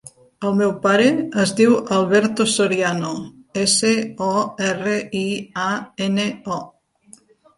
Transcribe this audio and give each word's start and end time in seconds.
El 0.49 0.55
meu 0.59 0.71
pare 0.85 1.09
es 1.43 1.51
diu 1.59 1.73
Alberto 1.97 2.47
Soriano: 2.53 3.11
essa, 3.65 3.91
o, 4.29 4.31
erra, 4.69 4.95
i, 5.23 5.23
a, 5.67 5.69
ena, 6.09 6.25
o. 6.57 6.61